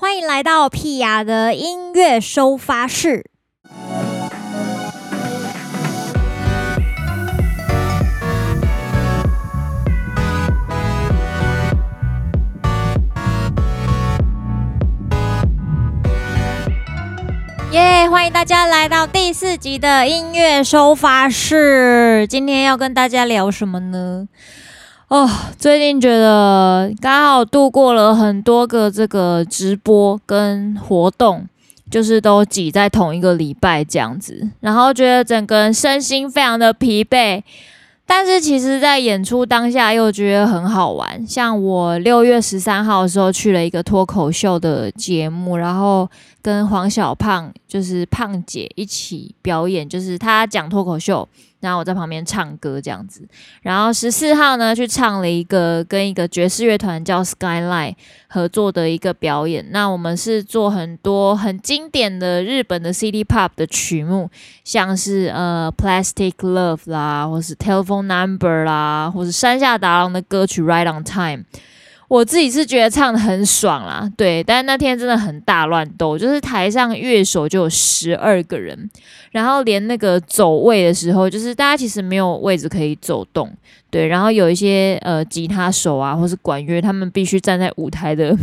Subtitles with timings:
[0.00, 3.24] 欢迎来到屁雅的音乐收发室。
[17.72, 22.24] 耶欢迎大家来到第四集的音乐收发室。
[22.28, 24.28] 今天要跟大家聊什么呢？
[25.08, 25.26] 哦，
[25.58, 31.46] 最近觉得刚好度过了很多个这个直播跟活动，
[31.90, 37.42] 就是都挤在同一个礼拜这样子，然后觉得整个人身心非常的疲惫。
[38.04, 41.26] 但是其实，在演出当下又觉得很好玩。
[41.26, 46.08] 像我六月十三号的时候去了一个脱口秀的节目，然后
[46.42, 51.26] 跟黄小胖，就是胖姐一起表演，就是他讲脱口秀。
[51.60, 53.26] 然后我在旁边唱歌这样子，
[53.62, 57.94] 然后十四号呢去唱了一个跟一个爵士乐团叫 Skyline
[58.28, 59.66] 合作的一个表演。
[59.70, 64.30] 那我们是做很多很经典的日本的 City Pop 的曲目，
[64.64, 71.44] 像是呃 Plastic Love 啦，或是 Telephone Number 啦，或是山下达郎的歌曲 Right on Time。
[72.08, 78.90] 我自己是觉得唱得很爽啦，对，但是那天真的很大乱斗，就是台上乐手就有十二个人，
[79.30, 83.52] 然后连那个走位的时候，就是大家其实没有位置可以走动，
[83.90, 88.34] 对，然后有一些呃吉他手啊或是管乐，他们必须站在舞台的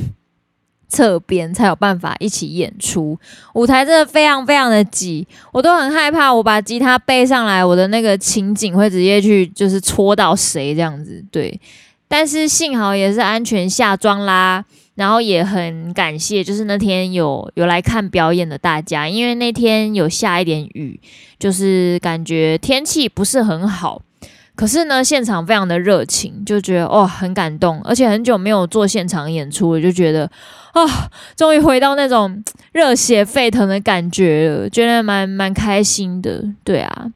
[0.87, 3.17] 侧边才有办法一起演出，
[3.55, 11.59] 舞台真的非常非常的挤，我都很害怕，我把吉他背上来，我的那个情景会直接去就是戳到谁这样子，对。
[12.07, 14.63] 但是幸好也是安全下庄啦，
[14.95, 20.99] 然后也很感谢，就是那天有有来看表演的大家，因为那天有下一点雨，
[21.39, 24.01] 就是感觉天气不是很好，
[24.55, 30.29] 可是呢现场非常的热情，就觉得哇很感动，而且很久没有做现场演出了，就觉得
[30.73, 37.07] 啊终于回到那种 热血沸腾的感觉了，觉得蛮蛮开心的，对啊。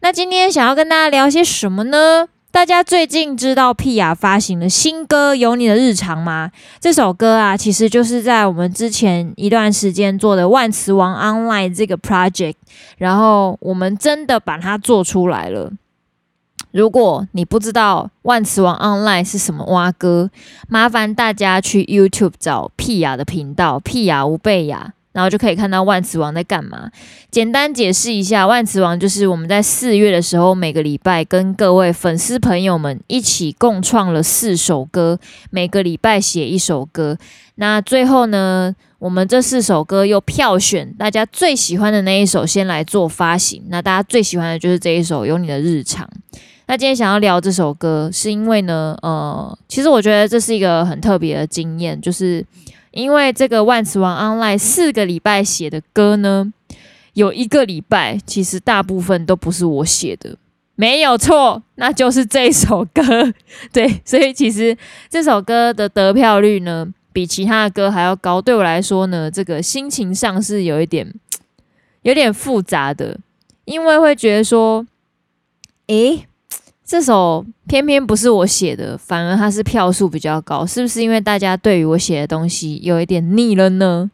[0.00, 2.28] 那今天想要跟大家聊些什么呢？
[2.58, 6.50] 大家最近知道屁雅发行的新歌《有你的日常》吗？
[6.80, 12.56] 这首歌啊，其实就是在我们之前一段时间做的万磁王 Online 这个 project，
[12.96, 15.70] 然后我们真的把它做出来了。
[16.72, 20.28] 如果你不知道万磁王 Online 是什么蛙歌，
[20.68, 24.94] 麻烦大家去 YouTube 找屁雅的频道，屁雅吴贝雅。
[25.12, 26.90] 然后就可以看到万磁王在干嘛。
[27.30, 35.18] 简单解释一下，万磁王就是我们在四月的时候，每个礼拜跟各位粉丝朋友们一起共创了四首歌，
[35.50, 37.16] 每个礼拜写一首歌。
[37.56, 43.62] 那最后呢，我们这四首歌又票选大家最喜欢的那一首，先来做发行。
[43.68, 46.06] 那大家最喜欢的就是这一首《有你的日常》。
[46.66, 52.44] 那今天想要聊这首歌，是因为呢，呃，其实我觉得这是一个很特别的经验，就是。
[52.98, 56.52] 因为这个万磁王 Online 四个礼拜写的歌呢，
[57.12, 60.36] 有一个礼拜其实大部分都不是我写的，
[60.74, 63.02] 没有错，那就是这首歌。
[63.72, 64.76] 对，所以其实
[65.08, 68.42] 这首歌的得票率呢，比其他的歌还要高。
[68.42, 71.14] 对我来说呢，这个心情上是有一点
[72.02, 73.20] 有点复杂的，
[73.64, 74.84] 因为会觉得说，
[75.86, 76.24] 诶。
[76.88, 84.10] 这首偏偏不是我写的，反而它是票数比较高，是不是因为大家对于我写的东西有一点腻了呢？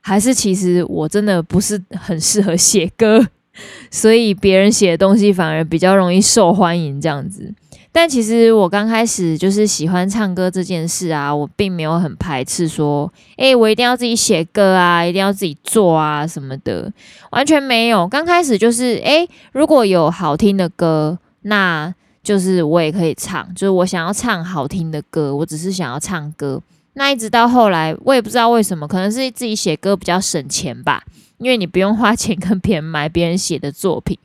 [0.00, 3.24] 还是其实我真的不是很适合写歌，
[3.92, 7.54] 所以别人写的东西反而比较容易受欢迎这样子？
[7.92, 16.92] 但其实我刚开始就是喜欢唱歌这件事啊，我并没有很排斥说，诶，我一定要自己写歌啊，一定要自己做啊什么的，
[17.30, 18.08] 完全没有。
[18.08, 21.94] 刚开始就是，诶，如果有好听的歌，那
[22.28, 26.60] 就是我也可以唱，就是我想要唱好听的歌，我只是想要唱歌。
[26.92, 31.02] 那一直到后来，我也不知道为什么，可能是自己写歌比较省钱吧，
[31.38, 34.18] 因为你不用花钱跟别人买别人写的作品，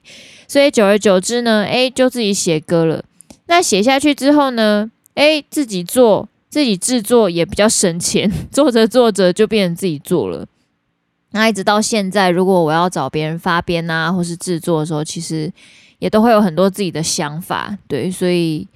[0.50, 3.06] 所以久而久之呢，哎，就自己写歌了。
[3.46, 10.46] 那写下去之后呢，哎，自己做，自己制作也比较省钱，做着做着就变成自己做了。
[11.32, 15.50] 那一直到现在，如果我要找别人发编啊，或是制作的时候，其实。
[16.04, 18.68] 也都会有很多自己的想法，对，所以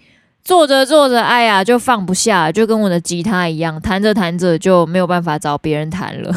[0.46, 6.34] 做着做着，哎呀，就放不下，就跟我的吉他一样，弹着弹着就没有办法找别人弹了。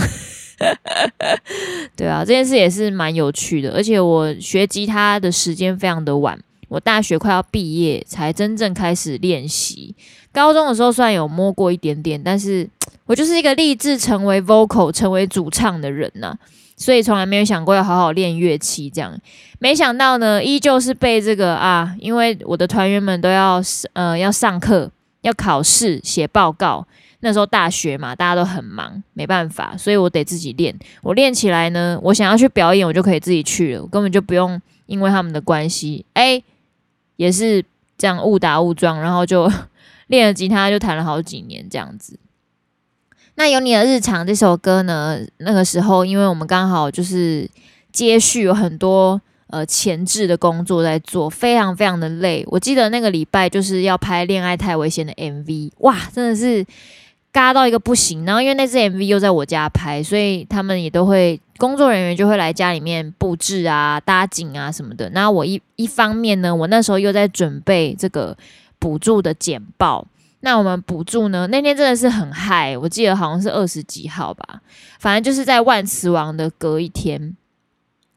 [1.95, 9.95] 对啊，这件事也是蛮有趣的，而且我学吉他的时间非常的晚，我大学快要毕业才真正开始练习。
[10.33, 12.69] 高中的时候虽然有摸过一点点，但是
[13.07, 16.37] 我就是一个立志成为 vocal、成为主唱的人呐、
[16.81, 19.15] 所以从来没有想过要好好练乐器，这样
[19.59, 23.61] 没想到呢，依旧是被这个啊，因为我的团员们都要
[23.93, 24.91] 呃要上课、
[25.21, 26.87] 要考试、写报告，
[27.21, 30.75] 那时候大学嘛，大家都很忙，没办法，所以我得自己练。
[31.03, 36.43] 我练起来呢，我想要去表演，我就可以自己去了，我根本就不用因为他们的关系，哎，
[37.17, 37.63] 也是
[37.99, 39.53] 这样误打误撞，然后就
[40.09, 42.19] 练了吉他，就弹了好几年这样子。
[43.41, 47.49] 那有你的日常这首歌呢，那个时候因为我们刚好就是
[47.91, 49.19] 接续有很多。
[49.53, 52.45] 呃，前置的工作在做，非常非常的累。
[52.47, 56.65] 我记得那个礼拜就是要拍《恋爱太危险》的 MV，哇，真的是
[57.33, 58.25] 尬到一个不行。
[58.25, 65.11] 然后因为那支 MV 又在我家拍，所以他们也都会工作人员就会来家里面布置啊、搭景啊什么的。
[65.11, 68.37] 那我一一方面呢，我那时候又在准备这个
[68.79, 70.07] 补助的简报。
[70.41, 74.61] 那我们补助呢，那天真的是很嗨，我记得好像是二十几号吧，
[74.99, 77.37] 反正就是在万磁王的隔一天。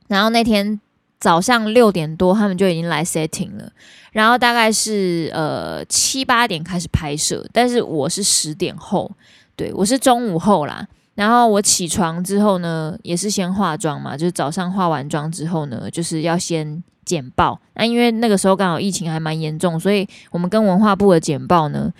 [0.07, 0.79] 然后那天。
[1.19, 3.71] 早上六点多，他们就已经来 setting 了，
[4.11, 9.09] 然后大概是呃七八点开始拍摄，但是我是十点后，
[9.55, 10.85] 对，我是中午后啦。
[11.15, 17.59] 然后我起床之后呢，也是先化妆嘛，就是早上化完妆之后呢，就是要先简报。
[17.75, 21.93] 那因为那个时候刚好疫情还蛮严重，所以我们跟文化部的简报呢。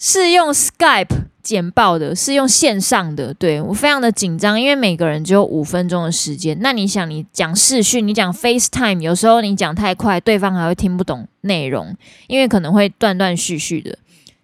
[0.00, 3.34] 是用 Skype 简报的，是用线上的。
[3.34, 6.56] 对，我非常的紧张，因为每个人只有五分钟的时间。
[6.60, 11.96] 那你想，你讲视讯，你讲 FaceTime，有时候你讲太快，对方还会听不懂内容，
[12.28, 13.98] 因为可能会断断续续的。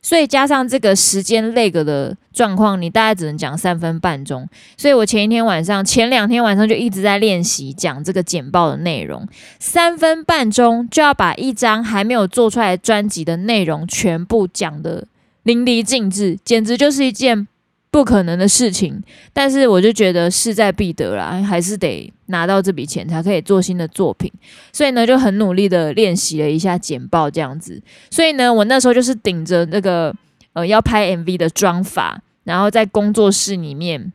[0.05, 4.47] 所以加上这个时间 lag 的状况，你大概只能讲三分半钟。
[4.77, 9.27] 所以我前一天晚上、前两天晚上就一直在练习讲这个简报的内容，
[9.59, 15.07] 三分半钟就要把一张还没有做出来专辑的内容全部讲的。
[15.45, 17.49] 淋漓尽致，简直就是一件
[17.95, 19.01] 不可能的事情。
[19.33, 24.29] 但是我就觉得势在必得啦，还是得拿到这笔钱才可以做新的作品。
[24.73, 27.81] 所以呢，就很努力的练习了一下剪报这样子。
[28.11, 30.13] 所以呢，我那时候就是顶着那个
[30.55, 34.13] 呃要拍 MV 的妆发，然后在工作室里面。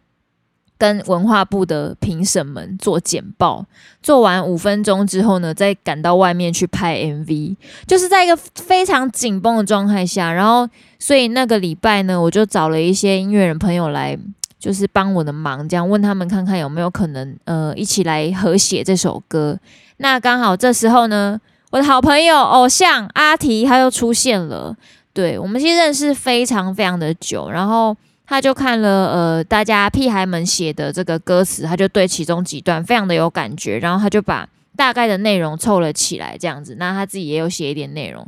[0.80, 3.66] 跟文化部的评审们做简报，
[4.02, 10.68] 做完五分钟之后呢，再赶到外面去拍 MV，就是在一个非常紧绷的状态下，然后
[10.98, 14.18] 所以那个礼拜呢，我就找了一些音乐人朋友来，
[14.58, 19.60] 就是帮我的忙，这样问他们看看有没有可能，呃，一起来合写这首歌。
[19.98, 21.38] 那刚好这时候呢，
[21.72, 24.74] 我的好朋友偶像阿提他又出现了，
[25.14, 27.94] 对，我们其实认识非常非常的久，然后。
[28.30, 34.48] 他就看了呃大家屁孩们写的这个歌词，他就对其中几段非常的有感觉，然后他就把
[34.78, 36.76] 大概的内容凑了起来，这样子。
[36.78, 38.26] 那他自己也有写一点内容，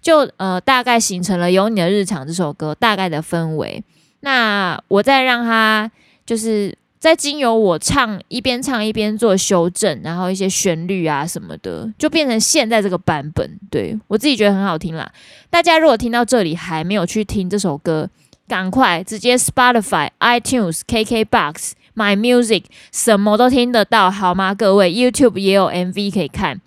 [0.00, 3.84] 就呃大概形成了《有你的日常》这首歌大概的氛围。
[4.20, 5.90] 那我再让他
[6.24, 13.58] 就是在经由我唱一边唱一边做修正，然后一些旋律啊什么的，就变成现在这个版本。
[13.70, 15.12] 对，我自己觉得很好听啦。
[15.50, 18.08] 大家如果听到这里还没有去听这首歌，
[18.48, 24.54] 赶快直接 Spotify、iTunes、KKBox、My Music 什么都听得到，好吗？
[24.54, 26.60] 各位 YouTube 也有 MV 可以看，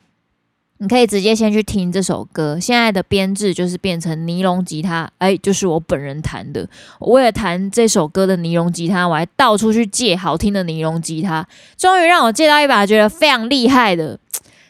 [0.78, 2.60] 你可以直接先去听这首歌。
[2.60, 6.68] 现在的编制就是变成尼龙吉他，哎，就是我本人弹的。
[7.00, 11.48] 我为了弹这首歌的尼龙吉他，我还到处去借好听的尼龙吉他，
[11.78, 14.20] 终于让我借到一把觉得非常厉害的。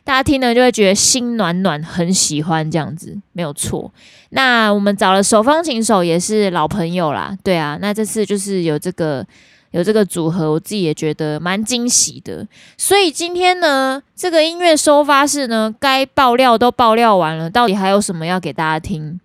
[0.06, 3.92] 大家听了就会觉得心暖暖，很喜欢这样子，没有错。
[4.30, 7.78] 那我们找了手风琴手，也是老朋友啦，对啊。
[7.82, 9.26] 那这次就是有这个
[9.72, 12.48] 有这个组合，我自己也觉得蛮惊喜的。
[12.78, 19.20] 所以今天呢，这个音乐收发室呢，该爆料都爆料完了，到底还有什么要给大家听？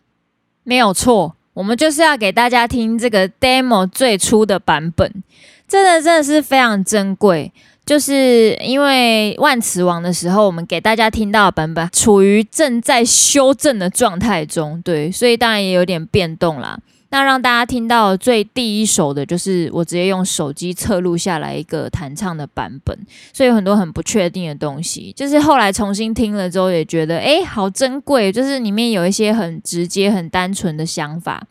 [0.63, 5.23] 没有错，我们就是要给大家听这个 demo 最初的版本，
[5.69, 7.53] 真的真的是非常珍贵。
[7.91, 16.79] 就是因为万磁王的时候，我们给大家听到的版本处于正在修正的状态中，对，所以当然也有点变动啦。
[17.09, 22.97] 那让大家听到最第一首的就是我直接用手机侧录下来一个弹唱的版本，
[23.33, 25.13] 所以有很多很不确定的东西。
[25.17, 31.43] 就是后来重新听了之后，也觉得诶，好珍贵，就是里面有一些很直接、很单纯的想法。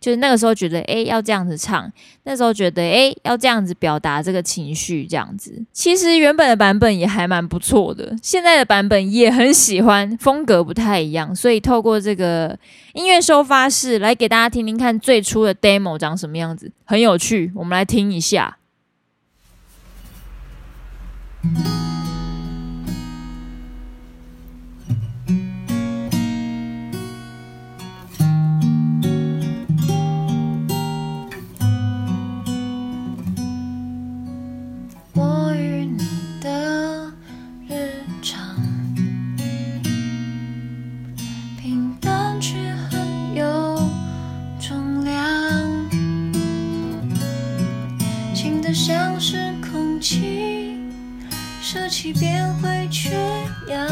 [0.00, 1.90] 就是那个时候觉得，诶，要这样子唱；
[2.24, 5.64] 那时候觉得，诶，要这样子表达这个情绪，这样子。
[5.72, 11.34] 其实原本的版本也还蛮不错的，现在的版本也很喜欢，风格不太一样。
[11.34, 12.58] 所以透过这个
[12.94, 17.50] 音乐收发室来给大家听听看最初的 demo 长什么样子，很有趣。
[17.54, 18.56] 我们来听一下。
[48.78, 50.76] 像是空气，
[51.60, 53.10] 舍弃便会缺
[53.68, 53.88] 氧。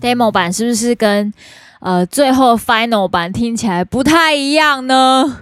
[0.00, 1.32] ？demo 版是不是跟
[1.80, 5.38] 呃最后 final 版听起来不太一样呢？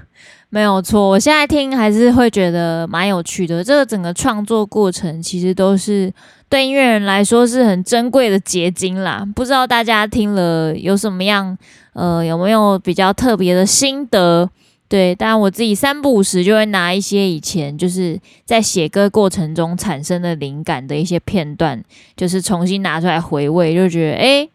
[0.48, 3.62] 没有错，我现在听还是会觉得蛮有趣的。
[3.62, 6.12] 这个整个创作过程其实都是
[6.48, 9.24] 对音乐人来说是很珍贵的结晶啦。
[9.36, 11.56] 不知道大家听了有什么样
[11.92, 14.50] 呃有没有比较特别的心得？
[14.90, 21.80] 对，当然我自己三不五时就会拿一些以前就是在写歌过程中产生的灵感的一些片段，
[22.16, 24.50] 就是重新拿出来回味，就觉得诶，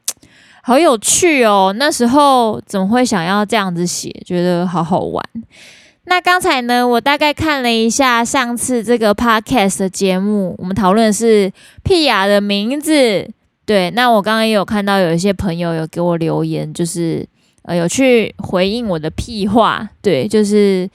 [0.61, 1.73] 好有趣哦！
[1.77, 4.11] 那时候怎么会想要这样子写？
[4.25, 5.23] 觉得好好玩。
[6.03, 11.49] 那刚才呢，我大概看了一下上次这个 podcast 的节目，我们讨论的是
[11.81, 13.25] 屁雅的名字。
[13.65, 17.25] 对，那我刚刚也有看到有一些朋友有给我留言，就是。
[17.65, 20.89] 呃，有去回应我的屁话，对，就是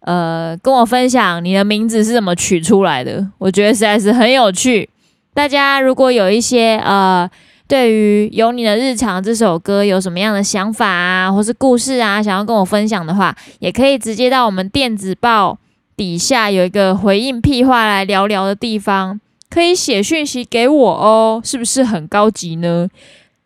[0.00, 4.88] 呃，跟我分享你的名字是怎么取出来的，我觉得实在是很有趣。
[5.34, 7.28] 大家如果有一些呃，
[7.66, 15.58] 对于《有你的日常》这首歌有什么样的想法啊，或是故事啊，想要跟我分享的话，也可以直接到我们电子报
[15.96, 22.88] 底下有一个回应屁话来聊聊的地方，可以写讯息给我哦，是不是很高级呢？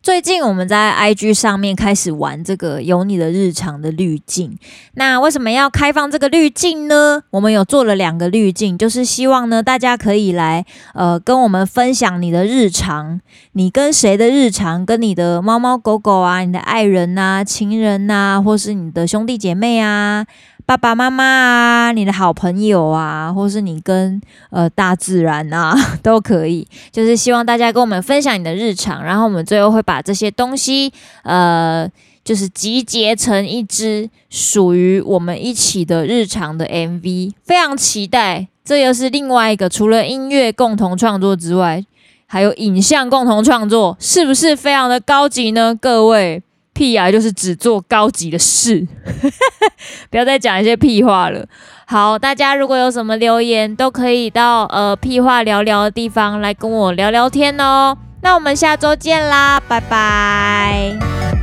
[0.01, 4.57] 最近我们在 IG 上面开始玩这个有你的日常的滤镜。
[4.93, 7.21] 那为什么要开放这个滤镜呢？
[7.31, 13.19] 我们有做了两个滤镜，就是希望呢大家可以来呃跟我们分享你的日常，
[13.51, 20.25] 你跟谁的日常，跟你的猫猫狗狗啊，你的爱人呐、情人呐，或是你的兄弟姐妹啊。
[20.65, 26.67] 爸爸妈妈啊，你的好朋友啊，或是你跟呃大自然啊， 都可以。
[26.91, 30.93] 就是希望大家跟我们分享你的日常，然后我们最后会把这些东西
[31.23, 31.89] 呃，
[32.23, 37.31] 就是集结成一支属于我们一起的日常的 MV。
[37.43, 41.83] 非常期待，这又是另外一个除了音乐共同创作之外，
[42.27, 45.73] 还有影像共同创作，是不是非常的高级呢？
[45.73, 46.43] 各位。
[46.71, 48.87] 屁雅就是只做高级的事，
[50.09, 51.45] 不要再讲一些屁话了。
[51.85, 57.97] 好，大家如果有什么留言，都可以到呃屁话聊聊的地方来跟我聊聊天哦。
[58.21, 61.38] 那我们下周见啦，拜拜。